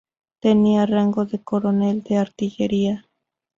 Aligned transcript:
Tenía 0.39 0.87
rango 0.87 1.25
de 1.27 1.43
coronel 1.43 2.01
de 2.01 2.17
artillería. 2.17 3.05